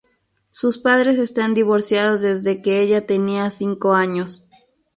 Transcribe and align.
Sus 0.49 0.79
padres 0.79 1.19
están 1.19 1.53
divorciados 1.53 2.21
desde 2.21 2.63
que 2.63 2.81
ella 2.81 3.05
tenía 3.05 3.51
cinco 3.51 3.93
años. 3.93 4.49